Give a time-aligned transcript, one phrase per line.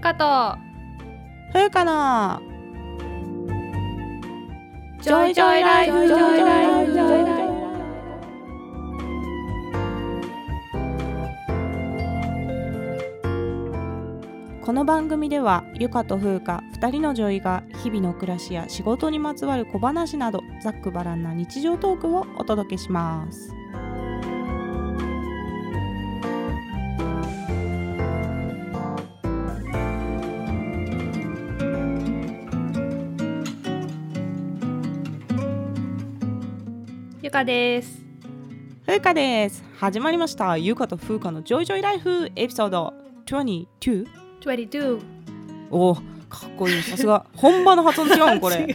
[0.00, 0.58] かと。
[1.52, 2.40] ふうかの。
[5.02, 6.06] ジョイジョイライフ。
[6.06, 6.92] ジョイジョイライフ。
[6.92, 7.50] ジョイライフ
[14.64, 23.52] この番組ではゆかとふうか2人の女医が日々の暮らしや仕事にまつわる小話などざっくばらんな日常トークをお届けします
[37.30, 38.02] ゆかです。
[38.84, 39.62] ふうかです。
[39.78, 40.58] 始まりました。
[40.58, 42.28] ゆかとふうかのジョイジョイライフ。
[42.34, 42.92] エピソード
[43.26, 44.04] 22?
[44.40, 45.00] 22
[45.70, 46.82] おーかっこいい。
[46.82, 47.24] さすが。
[47.36, 48.56] 本場の発音違うんこれ。
[48.66, 48.66] 違う。
[48.66, 48.74] い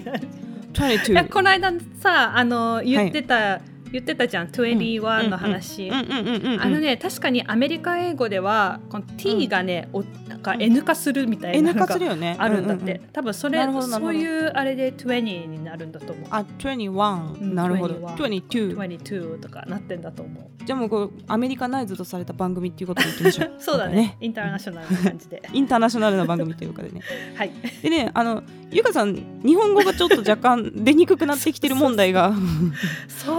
[0.71, 3.59] 22やこの間さあの言ってた、
[3.95, 11.93] 言ってたじゃん21の話、うんうんうんうんうんあのね確かにアメリカ英語ではこの T がね、おなんか N 化するみたいなのが
[12.37, 16.27] あるんだって、ううう多分それそういうあれで20になるんだと思う。
[16.29, 17.96] あ21、うんなるほど。
[17.96, 20.65] 21 22 22とかなってんだと思う。
[20.65, 23.52] じゃあもうこうアメリカナイズとされた番組っていうことでいきましょう。
[23.59, 24.15] そうだ今ね。
[24.20, 25.41] 回インターナショナルな感じで。
[25.54, 27.02] インターナショナルな番組というかでね。
[27.35, 27.52] はい。
[27.82, 29.15] でねあのゆかさん
[29.46, 32.34] 日本語がちょっと若干出にくくなってきてる問題が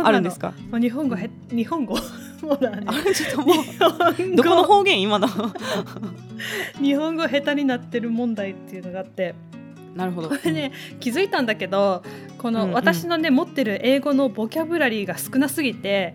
[0.03, 0.46] あるんですか？
[0.71, 1.97] もう日本語へ日本語？
[2.41, 2.83] そうだね。
[2.87, 5.27] あれちょっともうどこの方言今の？
[6.81, 9.35] 日本語下手になってる問題っていうのがあって。
[9.95, 10.29] なるほど。
[10.29, 12.03] これね気づいたんだけど
[12.37, 12.75] このうんうん。
[12.75, 16.15] 私のね持ってる英語のボキャブラリーが少なすぎて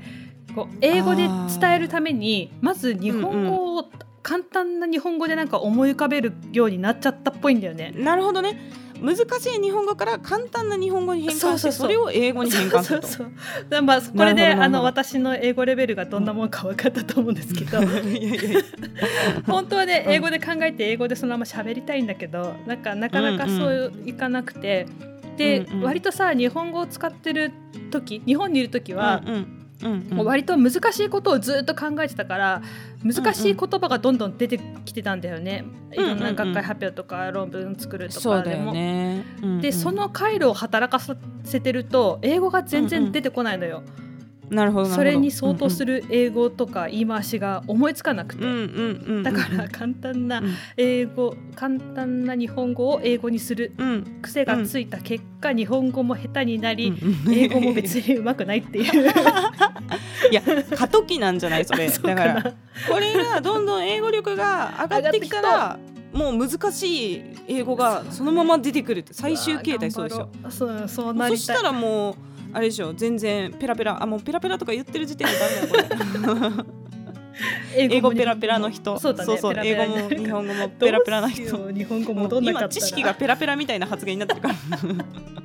[0.55, 1.27] こう英語で
[1.59, 3.89] 伝えるためにまず日本語を
[4.21, 7.91] 簡単な日本語でなんか思い浮かべるようになっちゃったっぽいんだよね。
[7.97, 8.59] なるほどね
[9.01, 13.07] 難しい日本語から簡単な日本語に変換してそれを英語に変換すると。
[13.07, 13.31] そう
[13.69, 17.79] そうまあこれであの私の英語レベルがどんなもんか分かったと思うんですけど。
[19.47, 24.85] 本当はねうん英語で考えて英語でそのまま喋りたいんだけどなんかなかなかそういかなくて、
[25.37, 25.83] で、うんうん。
[25.83, 27.51] 割とさ日本語を使ってる
[27.89, 30.07] 時日本にいる時は、うんうんうん。
[30.11, 32.61] もう割と難しいことをずっと考えてたから
[33.03, 38.71] 難しい言葉がどんどん出てきてたんだよね、うんうんいろんな学会発表とか論文作るとかでも。
[38.71, 39.61] ね、うんうん。
[39.61, 41.03] でその回路を働か
[41.43, 44.10] せてると英語が全然出てこないのよ、なるほど
[44.51, 48.43] なるほどそれに相当する、る英語とか言い回しが思いつかなくて、
[49.23, 50.53] だから簡単なうん。
[50.75, 53.71] 英語簡単な日本語を英語にする。
[53.77, 54.19] うん。
[54.21, 59.09] 癖がついた結果、日本語も下手になり、うん英語も別にうまくないっていう。
[60.31, 60.41] いや
[60.75, 61.87] 過渡期なんじゃないそれ。
[61.89, 62.53] だから
[62.89, 65.79] これがどんどん英語力が上がってきたら
[66.13, 70.29] もう難しい英語がそのまま出てくるって最終形態そうでしょ。
[70.49, 71.37] そうそうなりたい。
[71.37, 72.15] そしたらもう
[72.53, 76.65] あれでしょ全然ペラペラあもうペラペラとか言ってる時点でダメだよこれ。
[77.75, 78.99] 英語ペラペラの人。
[78.99, 81.71] そうだねそうペラペ英語も日本語もペラペラな人。
[81.71, 84.55] 日本語今知識がペラペラみたいな発言になってるから。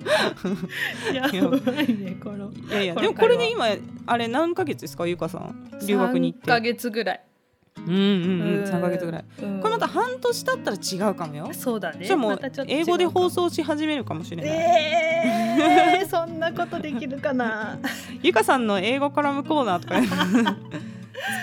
[1.15, 3.67] やばいねこのいやいやでもこれで今
[4.07, 5.71] あれ何ヶ月ですかゆかさん？
[5.87, 7.21] 留学に行っ3ヶて月ぐらい、
[7.87, 9.25] うんうんうん3ヶ月ぐらい。
[9.43, 9.61] うん。
[9.61, 11.49] これまた半年経ったら違うかもよ。
[11.53, 12.07] そうだね。
[12.07, 17.79] じゃあも英語で放送し始めるかもしれない、えー、そんなことできるかな？
[18.23, 19.95] ゆかさんの英語コラムコーナーとか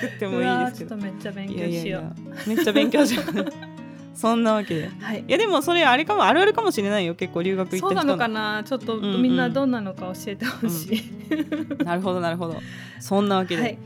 [0.01, 0.95] 作ってもいいですけど。
[0.95, 2.13] とめっちゃ勉強しよいや
[2.47, 3.25] めっちゃ勉強しよう。
[4.13, 4.81] そんなわけで。
[4.83, 5.23] うはい。
[5.27, 8.63] いやでもそれあれかもあるあるかもしれないよ結構留学行った人そうなのかな？
[8.63, 9.21] ちょっとうんうん。
[9.21, 12.61] みんなどんなのか教えてほしい、なるほどなるほど。
[12.99, 13.77] そんなわけで、はい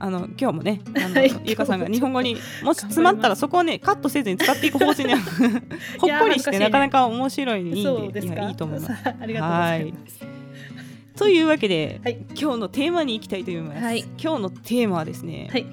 [0.00, 1.40] あの今日もねあの、はい。
[1.44, 8.92] ゆかさんが日本語にもし詰まったらそこをねカットせずに使っていく方針でほっこりして なかなか面白いんでいいでいいと思います。
[9.20, 10.20] ありがとうございます。
[11.16, 12.18] というわけで、はい。
[12.40, 13.82] 今日のテーマに行きたいと思います。
[13.82, 14.04] はい。
[14.22, 15.66] 今日のテーマはですね、はい。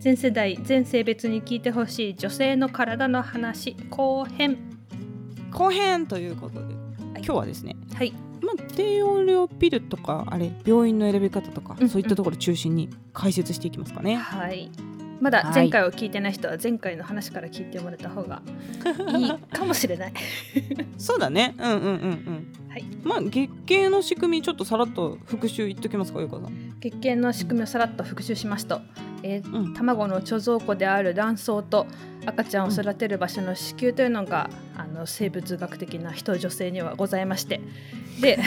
[0.00, 4.56] 全世代全性別に聞いてほしい女性の体の話後編。
[5.50, 6.74] 後編ということで、
[7.16, 8.14] 今日はですね、はい
[8.56, 14.16] まあ、低用量ピルとかあれ病院の選び方とか、うんそういったところを中心に解説していきますかね。
[14.16, 14.70] はい
[15.20, 18.40] まだ前回を聞いてない人は前回の話から聞いてもらった方が
[19.16, 20.12] いいかもしれない
[20.96, 21.56] そうだね。
[21.58, 22.52] うんうんうんうん。
[22.68, 26.74] はいまあ月経の仕組みちょっとさらっと復習言っときますかゆかさん。
[26.80, 28.80] 月経の仕組みをさらっと復習しますと、
[29.24, 31.86] えーうん卵の貯蔵庫である卵巣と
[32.24, 37.60] 赤ちゃんを育てる場所の子宮というのが、あの生物学的な人女性にはございまして
[38.20, 38.38] で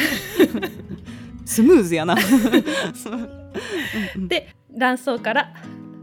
[1.45, 2.15] スムーズやな。
[4.27, 5.53] で卵巣から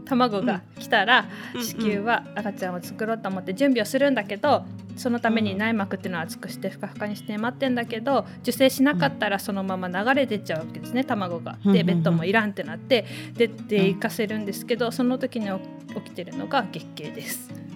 [0.05, 4.65] 卵が来たら、うん子宮は赤ちゃんを作ろうと思って準備をするんだけど
[4.97, 11.57] そのために内膜っていうのは厚くしてふかふかにして待ってんだけど受精しなかったらそのまま流れ出ちゃうわけですね卵が。
[11.63, 15.47] でベッドもいらんってなって出ていかせるんですけどその時に
[15.95, 17.68] 起きてるのが月経です。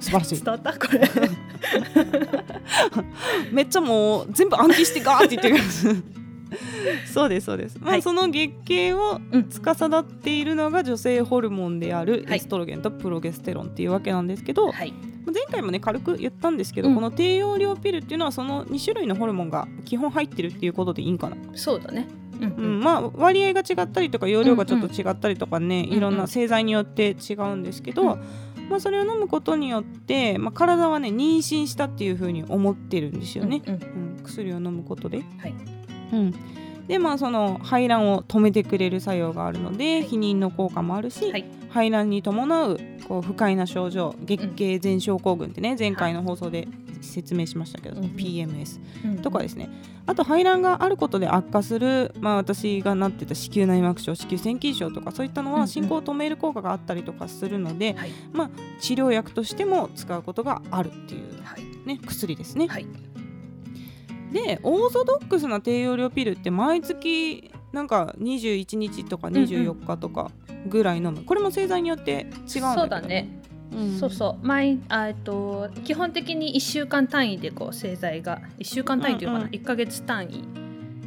[0.00, 0.42] 素晴らしい。
[0.42, 0.72] 伝わった？
[0.72, 1.00] これ。
[3.52, 5.64] めっちゃもう全部暗記してガーって言ってくる。
[7.12, 8.02] そうですそうです、まあはい。
[8.02, 12.36] その月経をうん司っているのが女性ホルモンであるはい。
[12.36, 14.92] エストロゲンとプロゲステロンっていうわけなんですけど、はい。
[15.26, 16.94] 前回もね軽く言ったんですけど、うん。
[16.94, 22.06] この低用量ピルっていうのはその2種類のホルモンが基本入ってるっていうことでいいんかな、そうだね。
[22.40, 28.20] うんううんんまあ割合が違ったりとか容量がちょっと違ったりとかね、んうんいろんな製剤によって違うんですけど、うん
[28.68, 34.20] まあ、それを飲むことによって、まあ、体はね妊娠したっていうふうに思ってるんですよね、うんうん。
[34.24, 35.22] 薬を飲むことで。
[35.38, 35.54] はい。
[36.12, 36.34] うん。
[36.86, 40.08] でまあその排卵を止めてくれる作用があるので、はい。
[40.08, 41.44] 避妊の効果もあるし、はい。
[41.70, 46.68] 排卵に伴うこう不快な症状月経前症候群ってね前回の放送で
[47.06, 48.08] 説明しましたけど、うん。
[48.08, 49.18] PMS うん。
[49.18, 49.68] とかですね。
[50.06, 55.60] あと排卵があることで悪化する、まあ、私がなってた子宮内膜症子宮腺筋症とかそういったのうんうん。
[55.62, 58.10] は進行を止める効果があったりとかするので、はい。
[58.32, 58.50] まあ、
[58.80, 61.88] 治療薬としても使うことがあるっていう、はい。
[61.88, 62.66] ね、薬ですね。
[62.68, 62.86] はい。
[64.32, 70.30] でオーソドックスな低用量ピルって毎月なんか21日とか24日とか
[70.66, 73.40] ぐらい飲む、これも製剤によって違うんだけど、そうだね、
[73.76, 73.98] うん。
[73.98, 74.46] そうそう。
[74.46, 79.50] 毎あえっと基本的に1週間単位でこう製剤が1週間単位というかな、うんうん。
[79.52, 80.44] 1か月単位。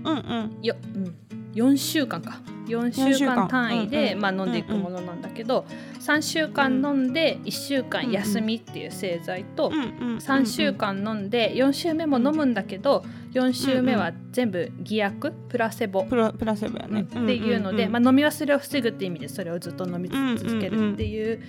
[0.06, 0.58] うんうん。
[0.62, 1.16] よ、うん、
[1.54, 2.40] 4週間か。
[2.68, 4.22] 4週週間間単位で、うんうん。
[4.22, 5.66] まあ、飲んでいくものなんだけど、
[6.00, 18.04] 3週間飲んで1週間休みっていう製剤と、うんうん3週間飲んで4週目も飲むんだけど4週目は全部偽薬プラセボ、プラプラセボやね、っていうので、んんん。
[18.04, 21.42] まあ、飲み忘れを防ぐっていう意味でそれをずっと飲み続けるっていう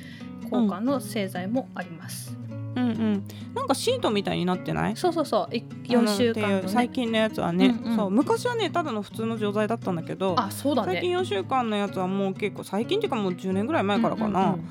[0.51, 2.37] 効果の製剤もあります。
[2.77, 4.97] うんうん、なんかシートみたいになってない？
[4.97, 5.57] そうそうそう。
[5.57, 14.69] いあの4週間の、っていう最ね、近のやつはね、うんうんそう昔はねただの普通の錠剤だったんだけどあそうだ最近ね4週間のやつはもう結構最近っていうかもう10年ぐらい前からかな、うんうんうん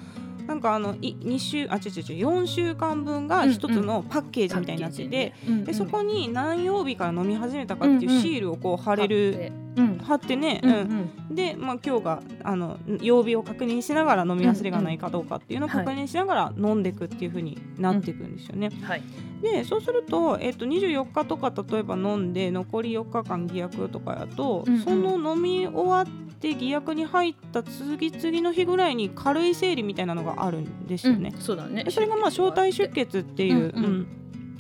[0.50, 5.64] なんかあのい2週あ違う違う違う4週間分が一つのパッケージみたいになってて、うんうん。
[5.64, 10.00] でそこに何曜日から飲み始めたかっていうシールをこう貼れる、うん。
[10.00, 18.72] 貼ってね、うんで、まあ、今日があの曜日を確認しながら飲み忘れがないかどうかっていうのを確認しながら飲んでいくっていう風になっていくんですよね。
[18.82, 19.04] はい。
[19.42, 24.82] でそうすると、えっと、24日とか例えば飲んで残り4日間偽薬とかやと、うんうん。
[24.82, 31.32] その飲み終わって偽薬に入った次々の日ぐらいに軽い生理みたいなのがあるんですよね。
[31.36, 31.84] うんそうだね。
[31.84, 33.86] でそれがまあ小体出血っていう、うんうん。
[33.86, 34.08] うん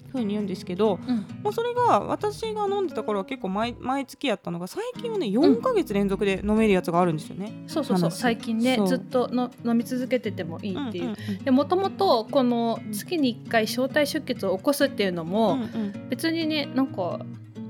[0.09, 1.25] ふうに言うんですけど、うん。
[1.43, 7.63] まあ、それが私が飲んでた頃は結構毎毎月やったのが最近はね4ヶ月連続で飲めるやつがあるんですよね。
[7.67, 11.05] そうそうそう話最近ねずっとの飲み続けててもいいっていう。
[11.05, 11.15] んんん。
[11.43, 16.09] でもともとこの月に1回小体出血を起こすっていうのも、うんうん。
[16.09, 17.19] 別にねなんか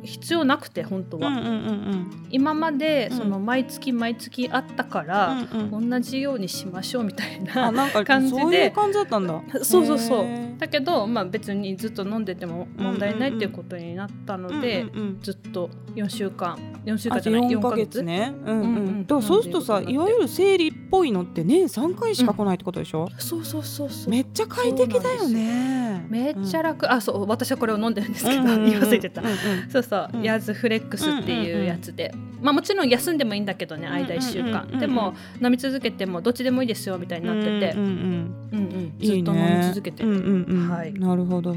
[0.04, 3.18] 必要なくて本当は、うんうんうん今までうん。
[3.18, 7.72] その毎月毎月あったから、うん同じようにしましょうみたいな
[8.04, 8.40] 感じで。
[8.42, 9.42] そういう感じだったんだ。
[9.64, 10.26] そうそうそう。
[10.26, 16.58] へだけど、まあ、別にずっと飲んでても問題ないっていうことになったので、うんうんうんずっと4週間
[16.90, 17.88] 4週あ間じゃない？4 4ヶヶ月？
[18.00, 18.34] 月ね。
[18.46, 18.86] うんううんうん。
[19.02, 19.02] ん。
[19.04, 23.08] だからそうするとさ、いわゆる生理っぽいのって年3回しか来ないってことでしょ？
[23.18, 24.10] そうそうそうそう。
[24.10, 26.06] めっちゃ快適だよね。
[26.10, 27.28] めっちゃ楽、あそう。
[27.28, 29.36] 私はこれを飲んでるんですけど、うんうんうん言い忘れてた、うんうん。
[29.70, 30.24] そうそう、うん。
[30.24, 34.68] ヤズフレックスっていうやつで、まあもちろん休んでもいいんだけどね間1週間、うんうん。
[34.68, 38.94] うんうんでも飲み続けてもどっちでもいいですよみたいになってて、うんうんうん。
[39.00, 40.94] ずっと飲みね続けてるはい。
[40.94, 41.56] なるほど。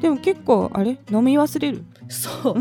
[0.00, 0.98] でも結構あれ？
[1.10, 1.84] 飲み忘れる？
[2.08, 2.56] そう。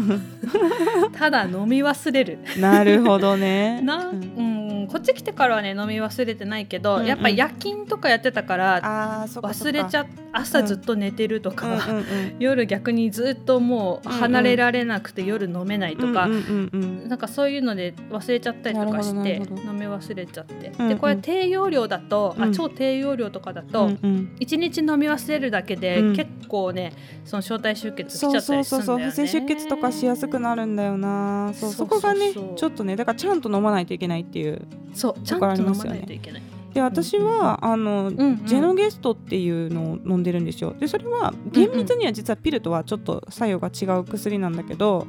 [1.13, 2.39] ただ飲み忘れる。
[2.59, 3.81] なるほどね。
[3.83, 7.07] な、ううんんこっち来てからはね飲み忘れてないけど、うんうん。
[7.07, 9.77] やっぱ夜勤とかやってたからああそっかそっか。
[9.79, 11.73] 忘れちゃっ朝ずっと寝てるとか、うん。
[11.73, 12.05] うんうん
[12.39, 20.89] 夜逆にずっともう離れられなくて夜飲めないとか、うんうんなんかそういうので忘れちゃったりとかして飲み忘れちゃって、うんうん。
[20.89, 22.43] でこれ低用量だと、うん。
[22.43, 24.35] あ超低用量とかだと、うんうん。
[24.39, 26.15] 1日飲み忘れるだけで、うん。
[26.15, 29.25] 結構ねその小体出血しちゃそうったりすそうそうるんだよねそう。
[29.25, 31.51] 不正出血とかしやすくなるんだよな。
[31.53, 36.41] そうそこがねちょっとねだからちゃんと飲まないといけないっていうそうちゃんと飲まないといけない。
[36.73, 38.45] で私は、あの、んうん。
[38.45, 40.75] ジェノゲストっていうのを飲んでるんですよ。
[40.77, 45.07] でそれは厳密には実はピルとはちょっと作用が違う薬なんだけど、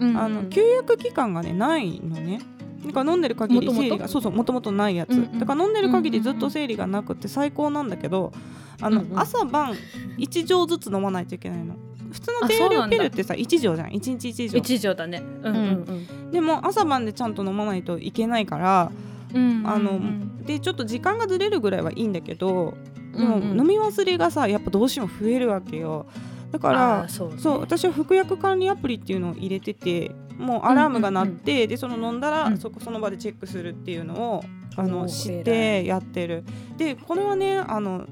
[0.00, 2.40] うんうんあの休薬期間がねないのね。
[2.84, 5.38] だから飲んでる限り生理がそうそうもともとないやつ、うんうん。
[5.38, 8.32] だから飲んでる限りずっと生理がなくて最高なんだけど
[8.80, 9.18] あの、うんうん。
[9.20, 9.76] 朝晩
[10.18, 11.76] 1錠ずつ飲まないといけないの
[12.14, 13.88] 普通の低用量ピルってさ1錠じゃん。
[13.88, 15.22] 1日1錠一錠だね。
[15.42, 18.90] うんうんでも朝晩でちゃんと飲まないといけないから
[19.34, 19.62] うん。
[19.66, 20.44] あのうん。
[20.44, 22.74] でちょっと時間がずれるぐらいはいいんだけど
[23.16, 23.60] でもうんうん。
[23.60, 26.06] 飲み忘れがさやっぱどうしても増えるわけよ。
[26.52, 27.34] だからそうね。
[27.38, 32.58] そう私は服薬管理アプリっていうのを入れててもうアラームが鳴って、でその飲んだら、うん。
[32.58, 34.44] そこその場でチェックするっていうのを
[34.76, 36.44] あの知ってやってる。
[36.76, 38.06] でこれはねあの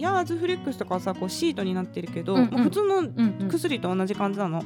[0.00, 2.50] ヤーズフレックスとかはさこうシートになってるけど、うんうん。
[2.50, 4.62] まあ普通の薬と同じ感じなの。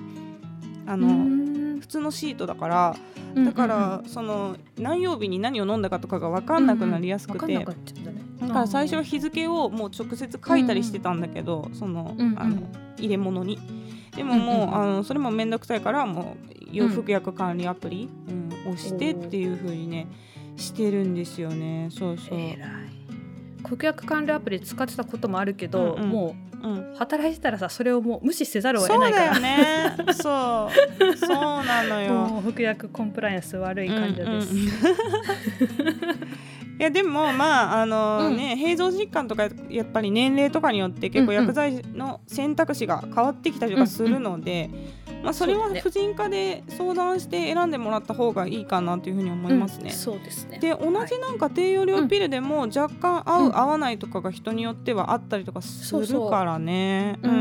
[0.86, 1.80] あうの、ん。
[1.80, 2.96] 普通のシートだから
[3.34, 12.62] うんだから、その何曜日に何を飲んだかとかが分かんなくなりやすくて、分かんうんだから最初は日付をもう直接書いたりしてたんだけど、その,、あの
[12.98, 13.58] 入れ物に。
[14.14, 20.06] でももう、あのそれも面倒くさいからもう洋服薬管理アプリ、うん押してっていう風にね
[20.56, 21.88] してるんですよね。
[21.90, 22.38] そうそう、
[23.64, 26.02] 顧客管理アプリ使ってたこともあるけど、うん。
[26.02, 26.92] うんもうん。
[26.92, 29.96] う働いてたらさそれをもう無視せざるをそう得ないからだよね。
[30.14, 31.16] そう。
[31.16, 31.28] そう
[31.64, 32.12] なのよ。
[32.12, 34.68] もう服薬コンプライアンス悪い患者です、うんうん
[36.78, 38.36] いやでもまああのうん。
[38.36, 41.44] ね閉蔵疾患とかやっぱり年齢とかによって結構うんうん。
[41.44, 44.70] 薬剤の選択肢が変わってきたりとかするので、
[45.22, 49.90] まあそれは婦人科で相談して選んでもらった方がいいかなというふうに思いますね。
[49.90, 49.96] うん。
[49.96, 50.58] そうですね。
[50.58, 57.18] で同じなんか低用量ピルでも若干合う、うん合わないとかが人によってはあったりとかするそうそうからね。
[57.22, 57.38] うんうん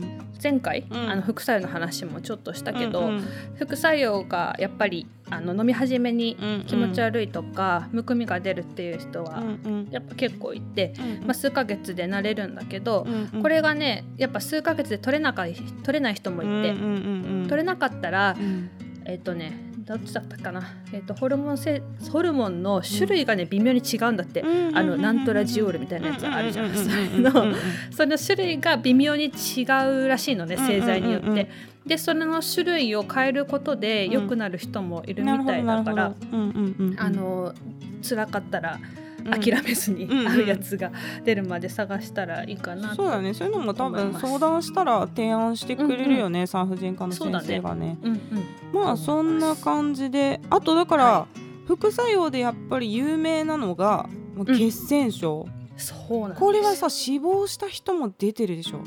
[0.00, 0.24] ん。
[0.42, 1.10] 前回、うん。
[1.10, 3.24] あの副作用の話もちょっとしたけど、うんうん。
[3.56, 6.64] 副作用がやっぱりあの飲み始めにうんうん。
[6.64, 9.88] 気持ち悪いとか、むくみが出るっていう人は、うんうん。
[9.90, 13.42] やっぱ結構いて、うんまあ、数ヶ月で慣れるんだけど、うんうん。
[13.42, 17.48] これがねやっぱ数ヶ月で取れなかい取れない人もいて、うんうんうんうん。
[17.48, 18.70] 取れなかったらうん。
[19.06, 20.62] えっ、とねどっちだったかな、
[20.94, 26.74] えっとホルモンせホルモンの種類がね微妙に違うんだって、あのナントラジオールみたいなやつあるじゃん。
[26.74, 27.54] そういうの
[27.90, 31.73] その種類が微妙に違うらしいのね製剤によって。
[31.84, 36.14] うんうんうんでそれの種類を変えることで良くなる人もいるみたいだから、
[36.96, 37.52] あの
[38.02, 38.80] 辛かったら
[39.24, 40.28] 諦めずにうんうん。
[40.28, 40.92] 合うやつが
[41.24, 43.34] 出るまで探したらいいかなとそうだね。
[43.34, 47.98] そういうのも多分相談したら提案してくれるよね、産婦人科の先生がね。
[48.02, 48.20] うんうん。
[48.72, 51.26] まあそんな感じであとだから、は
[51.66, 54.08] 副作用でやっぱり有名なのが
[54.46, 58.80] 血栓症、そうなんこれはさ死亡した人も出てるでしょ。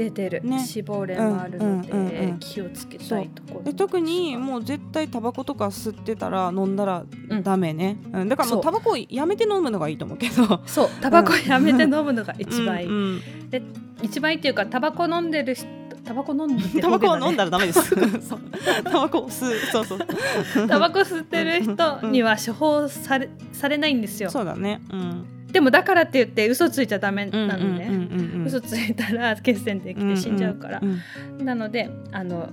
[0.00, 0.56] 出てる、ね。
[0.56, 7.42] 脂肪例もあるので、気をつけたいところで特にもう絶対タバコとか吸ってたら飲んだらうん。
[7.42, 8.28] ダメね、うん。
[8.28, 8.60] だからもそう。
[8.60, 10.62] うタバコやめて飲むのがいいと思うけど。
[10.64, 10.88] そう。
[11.02, 13.62] タバコやめて飲むのが一番いい、で
[14.02, 15.66] 一番いいっていうかタバコ飲んでる人
[16.02, 17.94] タバコ飲んでるタバコを飲んだららダメです。
[18.84, 19.98] タバコを吸う、そうそう。
[20.66, 24.30] タバコ吸ってる人には処方されされないんですよ。
[24.30, 24.80] そうだね。
[24.90, 25.39] うん。
[25.52, 31.00] でもだからって言って嘘ついちゃダメなのね、うんうんうんうん嘘ついたら血栓できて死んじゃうから、うん
[31.38, 32.50] うんなのであの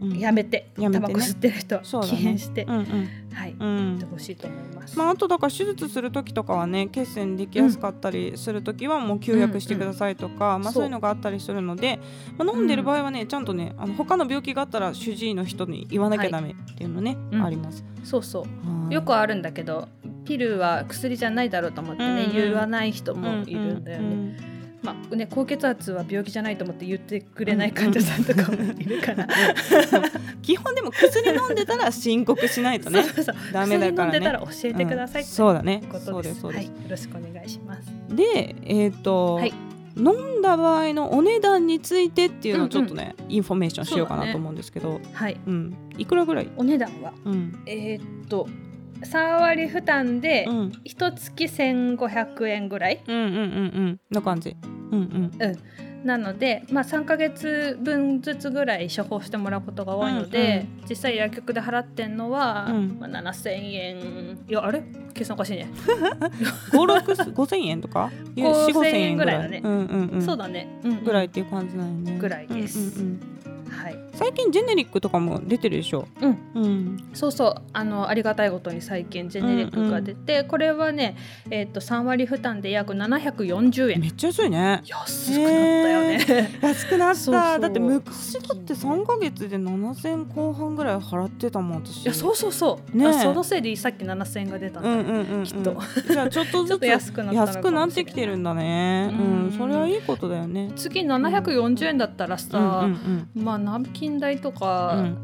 [0.00, 0.18] うん。
[0.18, 1.08] やめて,、やめてね。
[1.08, 1.82] タバコ吸ってる人ね。
[2.08, 3.08] 禁煙して、うんうん。
[3.32, 3.90] はい、うん。
[3.90, 4.98] やってほしいと思います。
[4.98, 10.84] まあ、あとだから手術する時とかはね血栓できやすかったりする時はもう休薬してくださいとか、まあ、そう。
[10.84, 12.00] いうのがあったりするので、
[12.38, 17.44] まあ、飲んでる場合はねちゃんとねあの他の病気があったら主治医の人に言わなきゃダメっていうのね、うん。
[17.44, 17.84] あります。
[18.02, 18.42] そうそう。
[18.42, 18.94] はい。
[18.94, 19.88] よくあるんだけど
[20.24, 22.32] ピルは薬じゃないだろうと思ってね、うんうん。
[22.32, 24.06] 言わない人もいるんだよね。
[24.44, 24.50] うん
[24.82, 29.28] まあね高血圧は病気じゃないと思って言ってくれない患者さんとかもいるから。
[30.40, 33.02] 基本でも薬飲んでたら申告しないとね。
[33.14, 34.12] そうそうダメだからね。
[34.12, 35.28] 薬飲んでたら教えてください、うん。
[35.28, 35.82] そうだね。
[36.02, 37.90] そうでですすそうです、はい、よろしくお願いします。
[38.08, 39.52] でえっ、と、はい。
[39.96, 44.98] 飲んだ場合のお値段についてっていうのをちょっとね、インフォメーションしようかなと思うんですけど。
[45.12, 45.76] はい、うん。
[45.98, 46.48] いくらぐらい？
[46.56, 47.12] お値段は？
[47.26, 47.58] うん。
[47.66, 48.48] えーっと
[49.02, 50.72] 3割負担でうん。
[50.84, 53.38] 一月1500円ぐらい、うんうんうんう
[53.92, 54.00] ん。
[54.10, 54.56] の感じ。
[54.90, 55.30] うんうん。
[56.04, 62.96] なので、まあ、3ヶ月分ずつぐらい処方してもらうことが多いので、実際薬局で払ってんのは、うん。
[62.98, 64.82] まあ、7000円いやあれ？
[65.12, 65.68] 計算おかしいね、
[66.72, 67.02] 五六
[67.34, 68.10] 五千円とか？
[68.34, 69.38] いや5000 4 5千円ぐらい。
[69.42, 69.60] だね。
[69.62, 70.22] うんうんうん。
[70.22, 71.04] そうだね、うんうん。
[71.04, 72.18] ぐらいっていう感じなんよね。
[72.18, 72.78] ぐらいです。
[72.78, 73.20] うんうん
[73.66, 73.70] うん。
[73.70, 76.06] はい、最近ジェネリックとかも出てるでしょ？
[76.20, 77.10] うん、うん。
[77.14, 81.16] そうそうあのありがたいことに最近ジェネリックが出て、これはね、
[81.50, 84.82] えーっと3割負担で約740円めっちゃ安いね。
[84.86, 86.50] 安くなったよね。
[86.62, 87.14] 安くなった。
[87.20, 92.02] そうだって昔だって3ヶ月で7000後半ぐらい払ってたもん私。
[92.04, 95.76] いやそうそうそう、ねそのせいでさっき7000円が出たんだ、うんうんうん、うん、きっと。
[96.10, 97.22] じゃあちょっとずつちょっと安く
[97.70, 99.10] なってきてるんだね。
[99.12, 99.48] ううん。
[99.48, 100.70] んそれはいいことだよね。
[100.76, 105.18] 月740円だったらうんさ、うんまあナプキン代とうかん。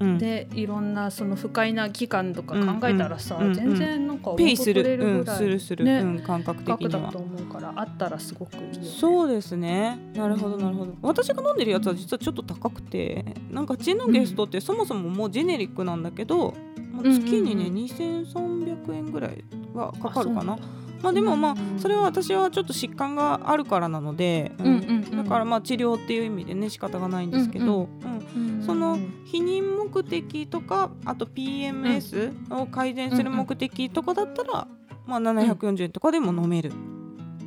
[0.00, 0.18] うん。
[0.18, 3.46] でいろんなその不快な期間とか考えたらさ、うん。
[3.46, 3.54] うん。
[3.54, 4.82] 全然なんかペイする。
[4.82, 6.18] うんぐらいするする、ねうん。
[6.20, 6.90] 感覚的には。
[6.90, 9.98] 額だと思うからあったらすごくいいそうですね。
[10.14, 10.92] なるほどなるほど。
[11.00, 16.54] 私が飲んでるやつは実はちょっと高くてなんかチェのゲストってそもそももうジェネリックなんだけど、
[16.92, 19.42] まあ、月にね、うん2300円ぐらい
[19.72, 20.58] はかかるかな
[21.02, 24.80] まあでもまあうんそれは私はちょっと疾患があるからなので、うんうんうん。
[24.80, 34.68] うんだからまあ治療っていう意味でね仕方がないんですけど、うんうんその避妊目的とかあと PMS を改善する目的とかだったら、
[35.04, 36.72] まあ、740円とかでも飲める、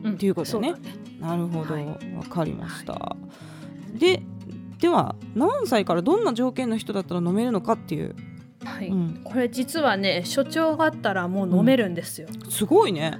[0.03, 0.13] うん。
[0.13, 0.75] っていうことね。
[1.21, 1.85] なるほど、はい。
[1.85, 1.95] わ
[2.29, 3.15] かりました、
[3.93, 4.21] で
[4.79, 8.13] では何歳からどんな条件の人だったら飲めるのかっていう、
[8.63, 9.21] はい、うん。
[9.23, 13.17] これ実はね所長があったらもう飲めるんですよ、すごいね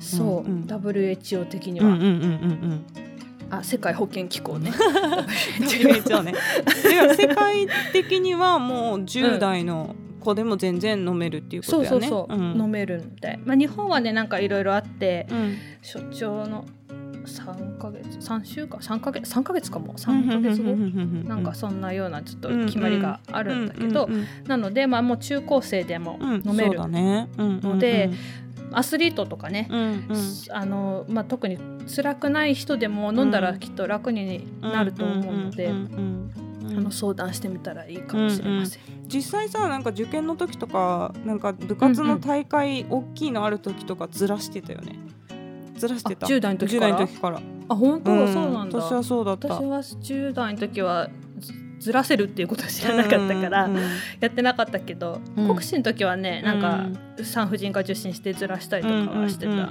[0.00, 0.64] そう、うんうん。
[0.64, 2.86] WHO 的には、うんうんうんうん
[3.50, 4.72] あ世界保健機構ね。
[5.60, 6.34] うん WHO ね。
[7.16, 12.08] 世界的にはもう10代の子でも全然飲めるっていうことそうやね。
[12.08, 12.60] そうそう、ん。
[12.60, 15.56] 飲めるんで、まあ、日本はねなんかいろいろあってうん。
[15.82, 16.64] 所長の
[17.26, 19.94] 3ヶ月3週間？3ヶ月？3ヶ月かも。
[19.94, 20.74] 3ヶ月後？
[21.28, 27.28] なんかそんなようなちょっと決まりがあるんだけど、うんうんなのでまあもう中高生でもうん飲める、そうだね。
[27.38, 28.10] ので
[28.78, 30.06] アスリートとかね、うんうん。
[30.50, 31.58] あのまあ、特に
[31.94, 36.30] 辛くない人でも飲んだらきっと楽になると思うので、んうんうん
[36.66, 38.82] あの相談してみたらいいかもしれません。
[39.06, 44.98] 実際さなんか受験の時とかなんか部活の大会大きいのある時とかずらしてたよね。
[45.76, 46.26] ずらしてた。
[46.26, 47.40] あ10代の時から？10代の時から。
[47.68, 48.78] あ本当、そうなんだ。
[48.78, 49.48] 私はそうだった。
[49.48, 51.08] 私は10代の時は
[51.84, 53.68] ずずらせるっていうことは知らなかったから、
[54.18, 55.48] やってなかったけど、うん。
[55.48, 56.86] 国試の時はねなんか
[57.22, 59.68] 産婦人科受診してずらしたりとかはしてた。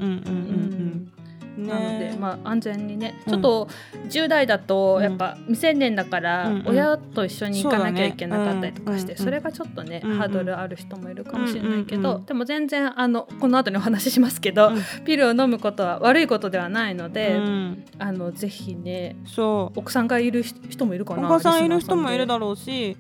[1.68, 3.34] なので、ねまあ、安全にねうん。
[3.34, 3.68] ちょっと
[4.10, 6.68] 10代だとやっぱ未成年だからうんうん。
[6.70, 10.18] 親と一緒に行かなきゃいけなかったりとかしてそれがちょっとねうんうん。
[10.18, 15.06] ハードルある人もいるかもしれないけうんうんうんどでも全然あのこの後にお話ししますけどうん。
[15.06, 17.86] ピルを飲むことは悪いことではないのうでん。
[18.00, 19.80] あのぜひねそう。
[19.80, 22.98] 奥さんがいる人もいるかなお子さんいる人もいるだだろうし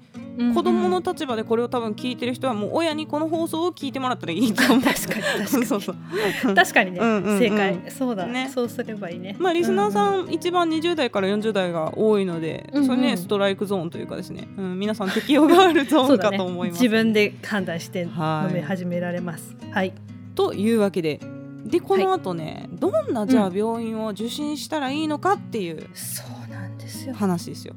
[0.53, 4.81] 子供の立場でこれを多分聞いてる人はもう親にこの放送を聞いてもらったらいいと思う。
[4.81, 5.65] 確かに確かに。
[5.67, 6.55] そうそう。
[6.55, 7.39] 確かにねうんうんうん。
[7.39, 7.79] 正解。
[7.89, 8.25] そうだ。
[8.25, 9.35] ねそうすればいいね。
[9.39, 12.85] まあリスナーんさん一番20代から40代が多いので、うんうん。
[12.85, 16.77] それねストライクゾーンというかですね、うん、皆さん適用があるゾーンかと思います。
[16.83, 19.55] 自分で判断して飲はいみ始められます。
[19.71, 19.93] はい。
[20.35, 21.19] というわけで
[21.65, 27.15] でこの後ね、どんなじゃあ病院を受診したらいいのかっていうそうなんですよ。
[27.15, 27.73] 話ですよ。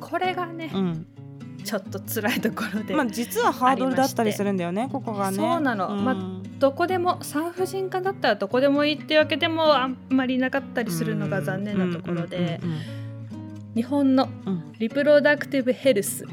[0.00, 1.06] これがねうん、
[1.64, 5.36] ちょっと辛いところで、まあ実はハードルだったりするんだよねここがね。
[5.36, 5.88] そうなの。
[5.94, 6.04] ん。
[6.04, 12.66] まどこでも産婦人科だったらどこでもいいっていうわけでもあんまりなかったりするのが残念なところでう
[13.00, 13.04] ん
[13.74, 14.72] 日本のうん。
[14.78, 16.24] リプロダクティブヘルス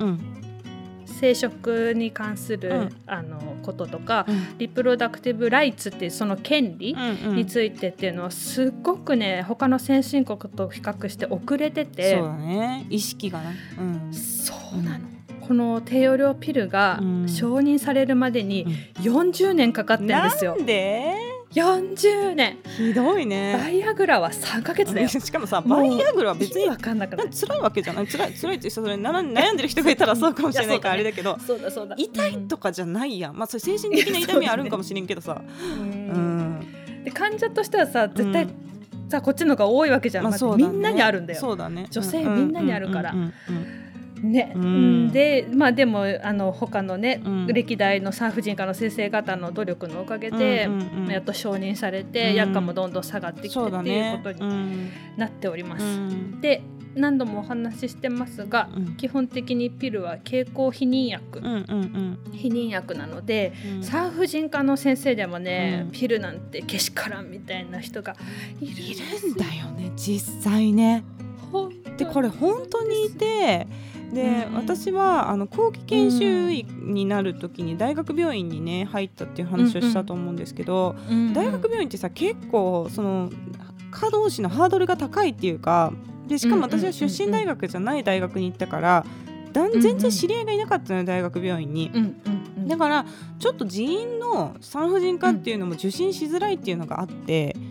[1.05, 2.89] 生殖に関する、うん。
[3.05, 4.57] あのこととかうん。
[4.57, 12.15] リプロダクティブライツっていうその権利についてっていうのはすっごくね他の先進国と比較して遅れてて。
[12.17, 12.86] そうだね。
[12.89, 13.55] 意識がね。
[13.79, 14.13] うん。
[14.13, 15.07] そうなの、
[15.52, 17.28] この低用量ピルがうん。
[17.28, 18.66] 承認されるまでに
[19.02, 20.56] 40年かかってんですよ。
[20.56, 21.14] なんで
[21.54, 22.60] ？40年。
[22.78, 23.78] ひどいバね。
[23.78, 25.10] イアグラは3ヶ月だよ。
[25.10, 28.08] しかもさバイアグラは別に意味わかんなくない辛いわけじゃない？
[28.08, 31.38] 辛い辛いってそれな悩んでる人がいたらそうかもしれないからあれだけど。
[31.46, 31.96] そうだそうだ。
[31.98, 33.36] 痛いとかじゃないやん。
[33.36, 35.42] まあそれ精神的な痛みあるんかもしれんけどさ。
[35.42, 36.62] ううん。
[36.62, 39.10] んで患者としてはさ絶対、うん。
[39.10, 40.40] さこっちの方が多いわけじゃん、まあね。
[40.56, 41.40] みんなにあるんだよ。
[41.42, 41.88] そうだね。
[41.90, 43.12] 女性うみんなにあるから。
[43.12, 43.81] うんうんね、うん
[44.23, 45.12] うん。
[45.12, 47.47] でまあでもあの他のね、うん。
[47.47, 51.12] 歴代の産婦人科の先生方の努力のおかげで、うんうんうん。
[51.12, 52.36] やっと承認されて、うん。
[52.36, 54.89] 薬価もどんどん下がってきてっていうことにうん。
[55.17, 55.84] なっております。
[55.84, 56.41] うん。
[56.41, 56.62] で
[56.93, 58.95] 何度もお話ししてますが、うん。
[58.97, 63.84] 基本的にピルは経口避妊薬、うんうん避妊薬なので、うん。
[63.84, 65.91] 産婦人科の先生でもね、うん。
[65.91, 68.15] ピルなんてけしからんみたいな人が
[68.60, 71.03] いるんだよね実際ね。
[71.51, 73.67] ほんでこれ本当にいて
[74.13, 83.32] で、うん私はあの後期研修医になる時に大学病院にね入ったっていう話をしたと思うんですけど、うん大学病院ってさ結構その
[83.91, 85.93] 稼働士のハードルが高いっていうか
[86.28, 89.06] でしかも私は出身大学じゃない大学に行ったから、
[89.54, 91.91] 全然知り合いがいなかったのよ大学病院に。
[91.93, 92.15] うんうん
[92.58, 92.67] うん。
[92.67, 93.06] だから
[93.39, 97.70] ちょっと人員の産婦人科っていうのも受診しづらいっていうのがあって、うん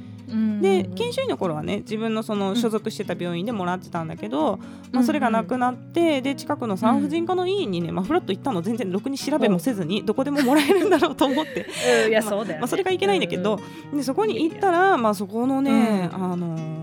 [0.61, 4.59] で研修医の頃はね自分のその所属してた病院でもらってたんだけど、
[4.93, 11.67] まあ、それがなくなってで近くの産婦人科の医院にね、まあ、フラッと行ったの全然ろくに調べもせずにどこでももらえるんだろうと思って。
[12.23, 12.59] そうだよ、ね。
[12.59, 13.61] まあ、それがいけないんだけど、
[13.95, 16.81] でそこに行ったら、まあ、そこのね、あの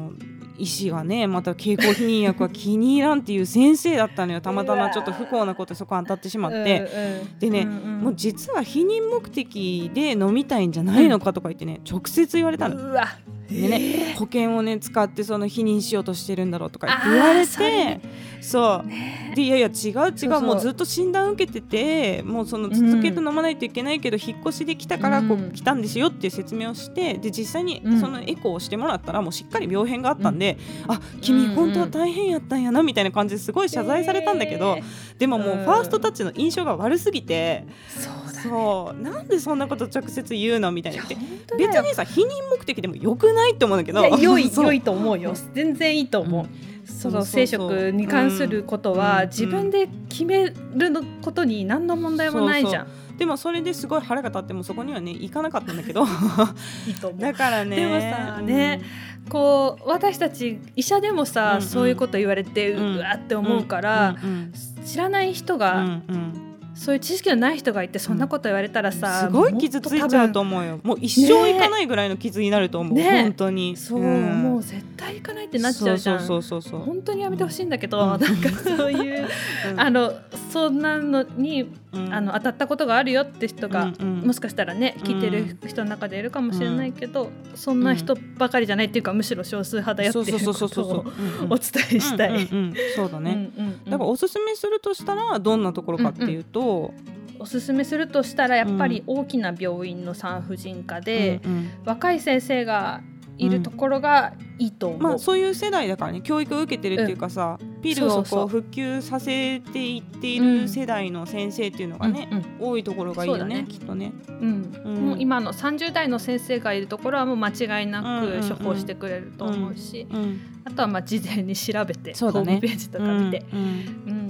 [0.57, 4.41] 医師がねまた経口避妊薬は気に入らんっていう先生だったのよ。
[4.41, 7.23] たまたまちょっと不幸なことでそこ当たってしまって。
[7.39, 12.75] でねもう実は避妊目的で飲みたいんじゃないのかとか言ってね直接言われたの。
[12.75, 13.07] うわ
[13.49, 18.01] でね、保険をね使ってその否認しようとしてるんだろうとか言われてね
[18.41, 25.47] そうでいやいや違う違うもうずっと診断受けててもうその続けて飲まないといけないけど、引っ越しで来たからこうん。
[25.47, 27.99] う来たんですよっていう説明をしてで実際にうん。
[27.99, 30.57] そのエコーをしてもらったらもうしっかり病変があったんで、
[30.87, 34.77] あ君うんうん本当は大変やったんやなみたいな感じですごい謝罪されたんだけど、
[35.17, 37.65] でももうファーストタッチの印象が悪すぎて。
[37.89, 41.03] そうだそうなんでそんなこと直接言うのみたいな。
[41.03, 45.33] 言って別にさ否認目的でもよくないって思うんだけど良い 良いと思うよ。
[45.53, 49.27] 全然いいと思う、その生殖に関することはうん。
[49.27, 56.05] 自分で決めるのことに何の問題もないじゃん、でもそれですごい腹が立ってもそこにはね行かなかったんだけど。
[57.17, 57.75] だからね。
[57.75, 58.81] でもさね
[59.29, 61.61] こう私たち医者でもさ、うんうん。
[61.61, 64.53] そういうこと言われてううんわって思うから、うんうん
[64.85, 66.46] 知らない人うが、んうん
[66.77, 70.79] そういう知識のない人がいてそんなこと言われたらさ、すごい傷ついちゃうと思うよ。
[70.83, 73.23] もう一生いかないぐらいの傷になると思う、ね。
[73.23, 73.75] 本当に。
[73.75, 74.43] そう、ん。
[74.43, 76.19] もう絶対行かないってなっちゃうじゃん。
[76.19, 78.07] そうそうそうそう本当にやめてほしいんだけど、うん。
[78.09, 79.27] なんかそういう、
[79.71, 79.79] うん。
[79.79, 80.13] あの
[80.53, 81.79] そんなのに、うん
[82.11, 91.05] あの当たったことがあるよって人が、もしかしたらね聞いてる人の中でいるかもしれないけど、そんな人ばかりじゃないっていうかむしろ少数派だよっていうことを
[91.49, 92.47] お伝えしたい。
[92.95, 93.83] そうだね、うんうんうん。
[93.85, 96.93] だからおすすめするとしたらどんなところかっていうと、
[97.39, 101.41] おすすめするとしたらやっぱり大きな病院の産婦人科で、
[101.85, 103.01] 若い先生が
[103.37, 104.95] いるところがいいと。
[104.99, 108.61] まあそういう世代だからね教育を受けてるっていうかさ、ピルをそうそうそうこう。
[108.61, 112.71] 普及させていっている世代の先生っていうのがね、うんうん。
[112.71, 113.65] 多いところがいいよねね。
[113.67, 114.11] きっとね。
[114.27, 114.81] うん。
[114.85, 114.95] うん。
[115.09, 122.45] もう今の30代の先生がいるところはもう間違いなく処方してくれると思うし、うん、あとはまあ事前に調べて、そうだね。
[122.45, 124.27] ホームページとか見て、うん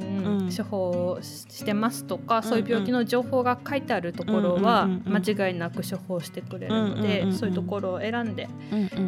[0.56, 2.44] 処方してますとか、ん。
[2.44, 8.48] そういう病気の情報が書いてあるところは間違いなく処方してくれるので、そういうところを選んで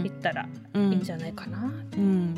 [0.03, 1.72] いったらうんいいんじゃないかな。
[1.98, 2.36] うん。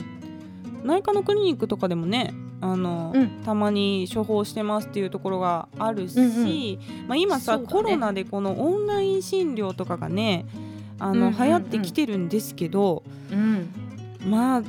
[0.86, 3.28] 内科のクリニックとかでもねあの、うん。
[3.44, 7.08] たまに処方してますっていうところがあるし、うんうん。
[7.08, 7.66] まあ、今さ、ね。
[7.68, 10.46] コロナでこのオンライン診療とかがね
[11.00, 11.38] あの、うんうんうん。
[11.38, 13.70] 流行ってきてるんですけどうん。
[14.26, 14.64] まあ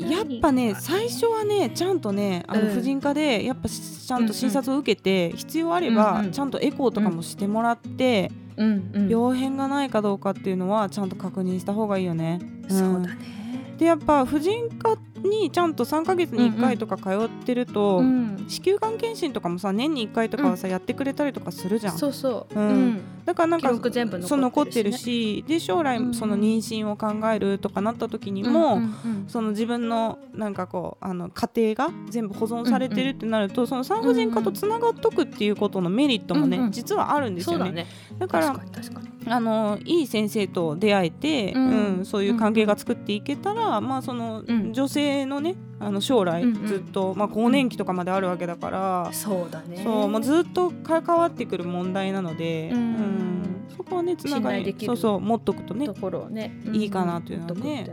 [0.00, 2.74] やっぱね最初はねちゃんとねあのうん。
[2.74, 12.36] 婦人科でやっぱちゃんと診察を受けて、必要あればうんうんちゃんとエコーとかもしてもらって、うんうん病変がないかどうかっていうのはちゃんと確認した方がいいよね。
[12.36, 13.40] んそうだね。
[13.78, 21.98] でやっぱ婦人科にちゃんと3ヶ月に1回とか通ってると、うん子宮がん検診とかもさ年に1回とかはさ、やってくれたりとかするじゃん。
[21.98, 22.58] そうそう。
[22.58, 37.66] うんうんだからなんか残ってるしねそう残ってるしで将来うんその妊娠を考えるとかなった時にも、うんうんうんその自分のなんかこうあの家庭が全部保存されてるってなると、その産婦人科とつながっとくっていうことのメリットもね、うんうん実はあるんですよね。
[37.66, 37.86] だね。
[38.18, 39.19] だから確かに確かに。
[39.26, 44.72] あのいい先生と出会えて、ううんんそういう関係が作っていけたら、まあその、うん。
[44.72, 46.66] 女性のねあの将来うんうん。
[46.66, 49.82] ずっと、まあ、更年期とかまであるわけだから、そうだね。
[49.82, 52.78] そうまあ、ずっと関わってくる問題なので、うん。
[52.78, 53.66] うん。
[53.76, 57.86] そこはねつながりできるそうそう持っとくとねところをね、いいかなというのはね。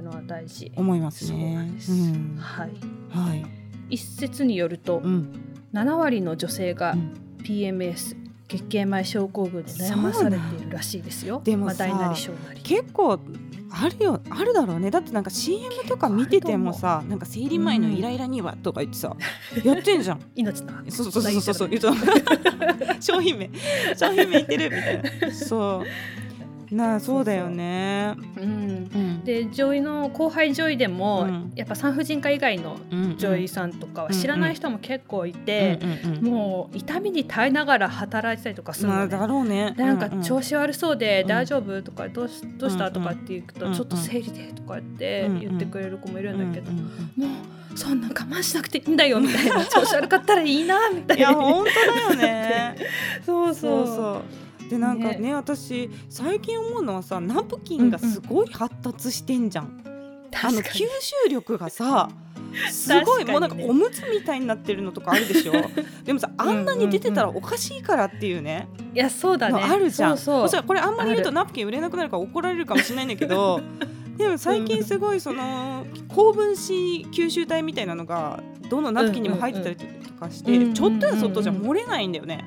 [0.76, 1.70] 思いますね。
[2.40, 2.72] はい。
[3.10, 3.46] はい、
[3.90, 5.30] 一説によるとうん。
[5.74, 7.13] 7割の女性がうん。
[7.44, 11.42] PMS 月経前症候群で悩まされているらしいですよ。
[11.44, 12.16] でもさまあ。
[12.64, 13.20] 結構
[13.70, 14.90] あるよあるだろうね。
[14.90, 19.16] だってなんか CM とか見ててもさなんか生理前のイライラにはとか言ってさ、
[19.64, 20.22] やってんじゃん。
[20.36, 21.70] 命のそうそうそうそうそう。
[21.70, 21.94] 言うと
[23.02, 23.50] 商品名。
[23.98, 25.34] 商品名言ってるみたいな。
[25.34, 25.88] そう
[26.71, 28.13] なあそうだよね。
[28.38, 28.43] うん。
[28.43, 29.23] うん。
[29.23, 31.51] で女医の後輩女医でも、うん。
[31.56, 35.80] やっぱ産婦人科以外のうん女医さんとかはうん知らない人も結構いて、
[36.21, 39.73] もう痛みに耐えながら働いてたりとかするの、まあねだろうね。
[39.77, 46.82] でなんか調子悪そうでうん大丈夫とかどうしどうしたうんとかって言うとうんちょっと生理でとかってうん言ってくれる子もいるんだけども
[47.73, 52.75] うそんな我慢しなくていいんだよみたいな調子悪かったらいいなみたいやいな本当だよね。
[53.25, 53.53] そう。
[53.53, 55.34] そうそうでなんかね。
[55.34, 60.63] 私最近思うのはさナプキンがすごい発達してんじゃん、あの確かに。
[60.63, 60.88] 吸
[61.23, 62.10] 収力がさ
[62.71, 65.53] すごい、ねもうなんかおむつみたいになってるのとかあるでしょ。
[66.03, 69.53] でもさあんなに出てたらおかしいからっていうね、いやそうだね。
[69.53, 70.17] のあるじゃん。
[70.17, 70.63] そうそう。
[70.63, 73.62] これあんまり言うとあナプキン売れなくなるから怒られるかもしれないんだけど
[74.17, 79.86] でも最近すごいその高分子吸収体みたいなのがどのナプキンにも入ってたりと
[80.19, 82.43] かして、うんうんうんちょっとやそっとじゃ漏れないんだよね。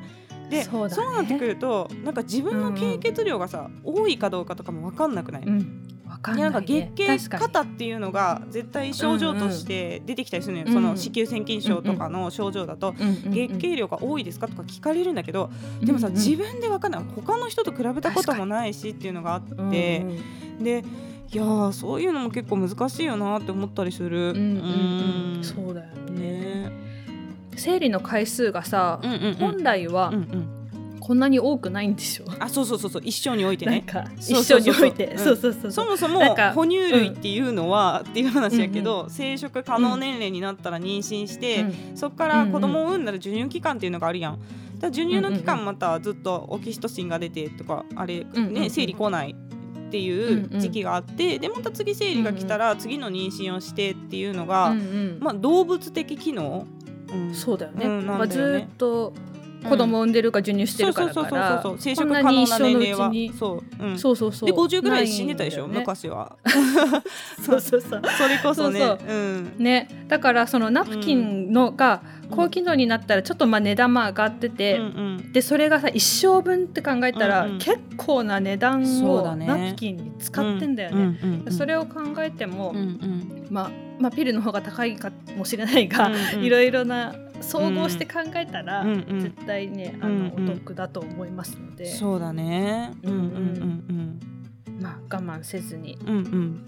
[0.50, 1.16] でそうだね。
[1.16, 5.86] なってくるとなんか自分の経血量がさ、多いかどうかとかも分かんなくない、うん。
[6.06, 16.18] わかんいやなんか月経過多っていうのが絶対症状として出てきたりするのよ、うんその子宮腺筋症とかの症状だと、うんうんうん月経量が多いですかとか聞かれるんだけど、でもさ、うんうん。
[16.20, 17.02] 自分で分かんない。
[17.14, 20.84] 他の人と比べたこともないしっていうのがあって、うんうんで
[21.32, 24.30] いやーそういうのも結構難しいよなって思ったりする。
[24.30, 25.34] うんうんうん。
[25.36, 25.44] うん。
[25.44, 26.20] そうだよね。
[26.20, 26.89] ね
[27.56, 29.34] 生理の回数がさうんうんうん。
[29.34, 30.56] 本来はうんうん。
[31.00, 32.24] ここんなに多くないんでしょ。
[32.38, 33.02] あそうそうそうそう。
[33.04, 33.84] 一生においてね。
[34.16, 34.74] 一そうそうそう。
[34.74, 35.06] 緒において。
[35.06, 35.18] うん。
[35.18, 36.20] そうそうそうそもそも
[36.54, 44.38] 哺乳類っていうのは、っていう話やけど、生殖可能年齢になったら妊娠して、うんそこから子供を産んだら授乳期間っていうのがあるやん。
[44.78, 49.34] だ授乳の期間うんうんまたずっとオキシトシンが出てとかあれうんうんうんね生理来ない
[49.88, 55.18] っていう時期があってでまた次生理が来たら次の妊娠をしてっていうのが、うんうん。
[55.20, 56.79] まあ動物的機能、うん
[57.32, 58.26] そうだよね,、うんね。
[58.26, 59.12] ずっと
[59.68, 62.98] 子供を産んでるか授乳してるからそうそうそうから生殖可能な年齢は。
[63.04, 63.32] のうちに。
[63.38, 64.50] そう、うん、そうそうそう。
[64.50, 65.78] で50ぐらい死んでたでしょ、ね。
[65.80, 66.36] 昔は。
[67.44, 68.02] そうそうそう。
[68.16, 68.80] それこそね。
[68.80, 68.98] そう。
[69.06, 69.54] うん。
[69.58, 70.06] ね。
[70.08, 74.88] だからそのナプキンのが高機能になったらちょっとまあ値段も上がってて、うんう
[75.28, 75.32] ん。
[75.32, 77.58] でそれがさ一生分って考えたら、うんうん。
[77.58, 80.96] 結構な値段をナプキンに使ってんだよね。
[80.96, 81.52] うんうんうん。
[81.52, 83.46] それを考えても、うんうん。
[83.50, 86.44] まあまあ、ピルの方が高いかもしれないが、うんうん。
[86.44, 89.20] いろいろな総合して考えたら、うんうん。
[89.20, 90.50] 絶対ねあの、うんうん。
[90.50, 92.92] お得だと思いますので、そうだね。
[93.02, 94.20] うんうん
[94.80, 95.98] まあ、我慢せずに。
[96.02, 96.66] うんうんうん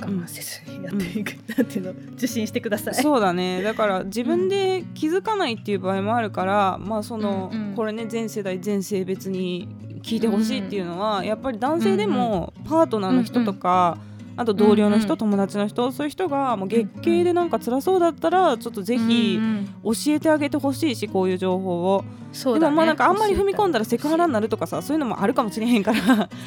[0.00, 2.94] 我慢せずにやっていく、なんていうの受診してください。
[2.94, 3.62] そうだね。
[3.64, 7.74] だから自分で気づかないっていう場合もあるからまあその、うんうん。
[7.74, 9.68] これね全世代全性別に
[10.02, 13.98] 聞いてほしいっていうのは、やっぱり男性でもパートナーの人とか、
[14.38, 19.38] あと同僚の人、うんうん友達の人そういう人がもう月経でなんか辛そうだったらちょっとぜひ
[19.82, 22.66] 教えてあげてほしいしこういう情報を、そうだね。
[22.66, 25.98] でもまあなんかあんまり踏み込んだらセクハラになるとかさそういうのもあるかもしれへんから。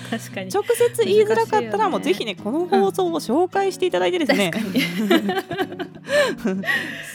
[0.09, 0.49] 確かに。
[0.51, 4.51] 直接言いづらかったらもうぜひねこの放送を紹介していただいてですね、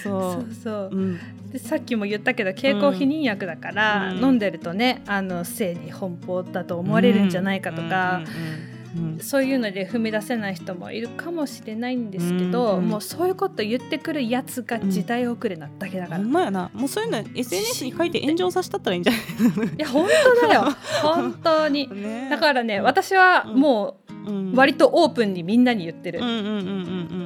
[0.02, 0.42] そそう。
[0.42, 0.90] うそう。
[0.92, 1.18] うん。
[1.52, 4.24] でさっきも言ったけど経口避妊薬だから、うん。
[4.24, 8.75] 飲んでるとねあの性に奔放だと思われるんじゃないかとか、うんうんうん
[9.20, 16.70] そういうので踏み出せない人もいるかもしれないんですけど、うんうんもうそういうこと言ってくるやつが時代遅れなだけだから、いほんまやな。
[16.72, 19.78] もうそういうの SNS に書いて炎上させたったらいいんじゃない？
[19.78, 20.08] や本
[20.40, 20.64] 当だよ。
[21.02, 21.88] 本当に。
[21.92, 22.28] ね。
[22.30, 24.52] だからね私はもうん。
[24.52, 26.52] う割とオープンにみんなに言ってる、うんうんうんうん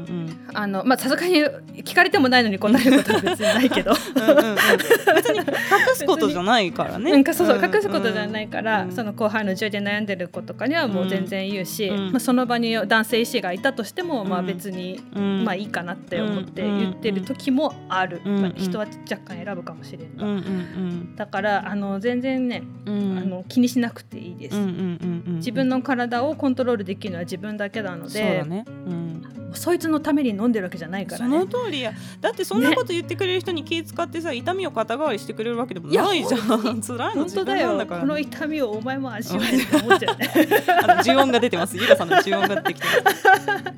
[0.08, 0.19] うん
[0.54, 1.44] あのまあさすがに
[1.82, 3.92] 聞かれてもないのに答えることは別にないけど。
[3.92, 4.56] うんうんうん。
[5.16, 5.44] 別に隠
[5.94, 7.10] すことじゃないからね。
[7.10, 15.44] なんかそうそううん隠すことじゃないから、うんその後輩の女で悩んでる子とかにはもう全然言うし、うんまあ、その場に男性医師がいたとしても、まあうん別に、うん。
[15.44, 22.94] まあいいかなって思って言ってる時もある、うんまあ、人は若干選ぶかもしれんが、うんうんだからあの全然ね、うん。
[22.94, 28.64] うんあの気にしなくていいです、うんうんうんうん自分の体をコントロールできるのは自分だけなのそうでだね。
[28.68, 29.22] うん。
[29.52, 31.38] そいつのために飲んでるわけじゃないからね。
[31.38, 31.64] その。
[31.64, 31.92] 通りや。
[32.20, 36.40] だってそんなこと言ってくれる人に気使ってさ、痛みを肩代わりしてくれるわけでもないじゃん。
[36.80, 38.00] 辛いの本自分当だよなんだから。
[38.00, 40.30] この痛みをお前も味わえって思っちゃうね
[40.82, 41.76] あの呪音が出てます。
[41.76, 43.10] ゆらさんの呪音が出てきてま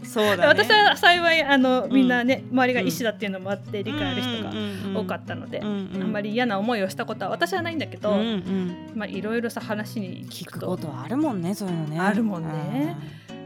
[0.04, 0.12] す。
[0.12, 0.46] そうだね。
[0.46, 8.76] 私は幸いあのんみんなね、周りが医師だっていうのもあって理解ある人が多かったので、うんうんあんまり嫌な思いをしたことは私はないんだけど、うんうん。
[8.94, 11.98] まあいろいろさ話に聞聞くくとことはあるもんねそういうのね。
[12.00, 12.96] あるもんね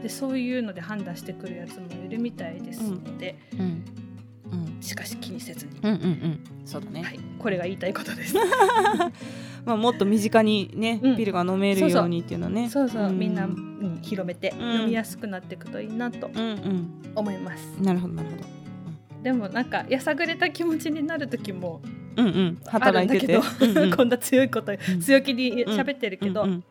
[0.01, 3.59] でそういうので判断してくるやつもいるみたいですので、うん。
[4.51, 4.81] うん。
[4.81, 6.39] しかし気にせずに、うんうんうん。
[6.65, 8.35] そうだね、はい、これが言いたいことです。
[9.65, 11.17] まあ、もっと身近にね、うん。
[11.17, 12.69] ピルが飲めるようにっていうのはね。
[12.69, 13.19] そうそう、ん。
[13.19, 14.57] みんなに広めて、うん。
[14.59, 16.29] 読みやすくなっていくといいなと。
[16.33, 16.89] うんうん。
[17.15, 17.81] 思います。
[17.81, 18.43] なるほどなるほど。
[19.23, 21.81] でもなんかやさぐれた気持ちになる時も
[22.15, 22.57] うんうん。
[22.65, 23.91] 働いてて、うんうん。
[23.95, 24.77] こんな強いこと、ん。
[25.01, 26.63] 強気に喋ってるけど、うんうん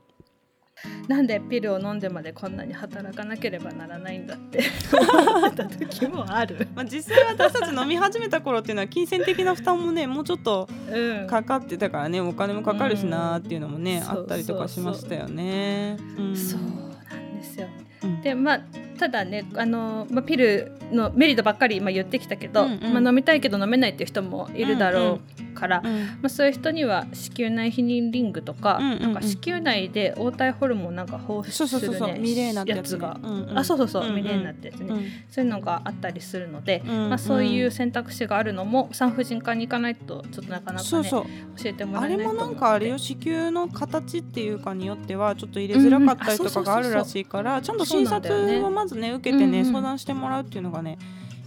[1.09, 4.61] なんでピルを飲んでまでこんなに働かなければならないんだって
[4.93, 6.69] 思ってた時もある。
[6.75, 15.97] まあ、実際私たち飲み始めた頃っていうのは金銭的な負担もねもうちょっとうん、かかってたからねお金もかかるしなーっていうのもね、うんあったりとかしましたよね。
[16.19, 17.67] うんそうなんですよ。
[18.03, 18.61] うんでまあ
[18.99, 22.93] ただねあの、まあ、ピルのメリットばっかり、まあ、言ってきたけど、うんうん。
[22.95, 25.21] まあ、飲みたいけど飲めないっていう人もいるだろ
[25.53, 29.03] うから、うんまあ、そういう人には子宮内避妊リングとか,、うんうんうん。
[29.03, 33.59] なんか子宮内で黄体ホルモンなんか放そうそうそうそう、出するねミレーナってやつが、うんうん。
[33.59, 34.15] あそうそうそう、んん。
[34.17, 35.05] ミレーナってやつね、うん。
[35.31, 37.09] そういうのがあったりするので、うんうん。
[37.11, 41.25] まあ、そういう選択肢があるのも産婦人科に行かないとちょっとなかなかねそうそう。
[41.63, 42.99] 教えてもあれらえないと思うのでもなんかあれよ。
[42.99, 49.73] 子宮の形っていうかによってはちょっと入れづらかったりとかがあるらしいからちゃんと診察をまずね受けてねうんうん。
[49.73, 50.99] 相談してもらうっていうのがね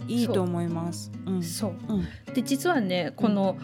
[0.08, 1.12] いいと思います。
[1.26, 1.42] うん。
[1.42, 1.72] そう。
[1.88, 2.34] うん。
[2.34, 3.56] で実はねこの、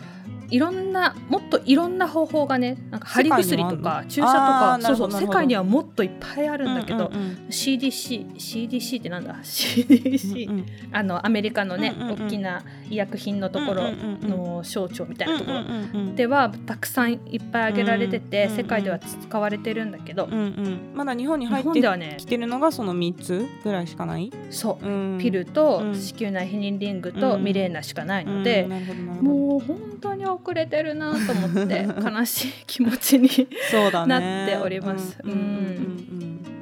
[0.50, 10.66] いろんなもっといろんな方法がねなんか貼り薬とか注射とかそうそう世界にはもっといっぱいあるんだけど、うんうん CDC CDC ってなんだ？CDC、うんうん。
[10.92, 12.26] あのアメリカのね、うんうんうん。
[12.26, 16.16] 大きな医薬品のところうんうんうんの省庁みたいなところ、うんうんうんうん。
[16.16, 20.92] ではたくさんいっぱい挙げられてて、うんうん世界では使われてるんだけど、うんうん。
[20.94, 22.16] まだ日本に入日ってはね。
[22.18, 24.86] きてるのがその3つぐらいしかない、そう。
[24.86, 25.18] うん。
[25.20, 25.94] ピルとうん。
[25.94, 27.44] 子宮内避妊リングとうん。
[27.44, 28.42] ミレーナしかないのうん。
[28.42, 28.66] で、
[29.20, 33.28] もう本当にお遅れてるなと思って悲しい気持ちに
[33.70, 35.76] そうだねなっておりますうん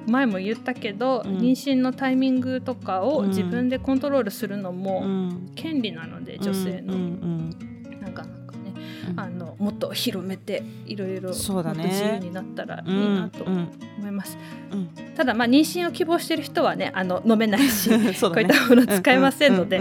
[0.06, 5.02] 前も言ったけど、うん妊娠のタイミングとかを自分でコントロールするのも
[5.56, 8.33] 権利なので、女性の、うんうんなんかなんか
[9.16, 14.38] あのもっと広めていろいろ自由になったらいいうんなとうん思います、
[14.70, 14.88] うん。
[15.14, 18.14] ただまあ妊娠を希望している人はねあの飲めないし、 ね。
[18.20, 19.80] こういったもの使えませんので、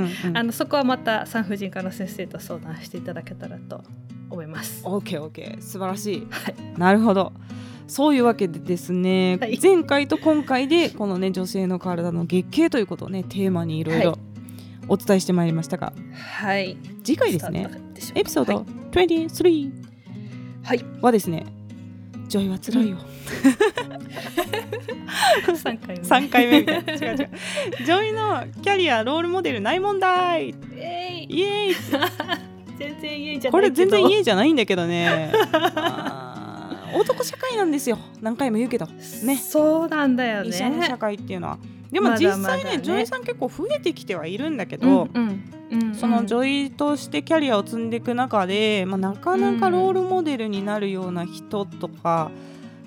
[0.52, 3.84] そこはまた産婦人科の先生と相談していただけたらと
[4.30, 4.82] 思います。
[4.86, 5.62] オーケーオーケー。
[5.62, 6.28] 素晴らしい。
[6.30, 7.34] はい、なるほど。
[7.88, 9.60] そういうわけでですね、はい。
[9.62, 14.33] 前回と今回でこのね女性の体の月経ということをねテーマにいろいろはい
[14.88, 15.94] お伝えしてまいりましたが、
[16.38, 17.70] はい、次回ですね。
[18.16, 19.72] エピソード23
[20.64, 21.46] はい、はですね
[22.28, 22.98] 女医は辛いよ、
[25.46, 26.04] 3回目。
[26.04, 26.94] 3回目みたいな。
[26.94, 27.30] 違う違う。
[27.86, 31.36] 女医のキャリアロールモデルない問題えい。
[31.36, 31.76] イエーイ。
[32.80, 35.32] 全然家じゃないこれ全然イエーじゃないんだけどね。
[36.96, 37.98] 男社会なんですよ。
[38.22, 38.88] 何回も言うけど。
[39.24, 39.38] ね。
[39.38, 40.50] そうなんだよね。
[40.50, 41.58] 医者の社会っていうのは
[41.94, 45.28] でも実際ねね女優さん結構増えてきてはいるんだけど、うんうん
[45.72, 52.30] うんその女優としてキャリアを積んでいく中で、まあ、なかなかロールモデルになるような人とか、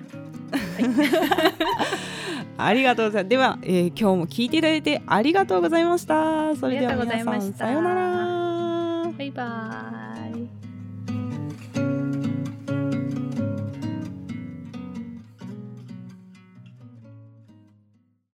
[2.59, 3.31] ありがとうございます。
[3.31, 6.57] では、えー今日も聞いていただいてありがとうございました。
[6.57, 9.13] それでは皆さんさようなら。
[9.17, 10.16] バイバーイ